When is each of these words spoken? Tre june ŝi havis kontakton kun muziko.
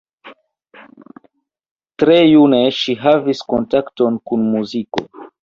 Tre 2.05 2.15
june 2.17 2.63
ŝi 2.79 2.97
havis 3.03 3.45
kontakton 3.55 4.19
kun 4.33 4.51
muziko. 4.57 5.07